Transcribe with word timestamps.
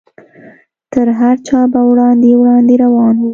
تر 0.93 1.07
هر 1.19 1.35
چا 1.47 1.59
به 1.71 1.79
وړاندې 1.89 2.29
وړاندې 2.41 2.75
روان 2.83 3.15
و. 3.19 3.25